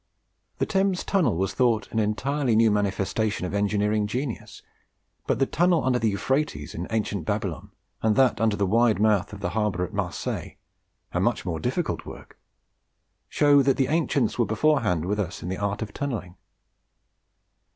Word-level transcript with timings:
The 0.57 0.65
Thames 0.65 1.03
Tunnel 1.03 1.35
was 1.37 1.53
thought 1.53 1.91
an 1.91 1.99
entirely 1.99 2.55
new 2.55 2.71
manifestation 2.71 3.45
of 3.45 3.53
engineering 3.53 4.07
genius; 4.07 4.63
but 5.27 5.37
the 5.37 5.45
tunnel 5.45 5.83
under 5.85 5.99
the 5.99 6.09
Euphrates 6.09 6.73
at 6.73 6.91
ancient 6.91 7.23
Babylon, 7.23 7.69
and 8.01 8.15
that 8.15 8.41
under 8.41 8.55
the 8.55 8.65
wide 8.65 8.99
mouth 8.99 9.31
of 9.31 9.41
the 9.41 9.51
harbour 9.51 9.85
at 9.85 9.93
Marseilles 9.93 10.53
(a 11.11 11.19
much 11.19 11.45
more 11.45 11.59
difficult 11.59 12.03
work), 12.03 12.39
show 13.29 13.61
that 13.61 13.77
the 13.77 13.89
ancients 13.89 14.39
were 14.39 14.45
beforehand 14.47 15.05
with 15.05 15.19
us 15.19 15.43
in 15.43 15.49
the 15.49 15.57
art 15.59 15.83
of 15.83 15.93
tunnelling. 15.93 16.35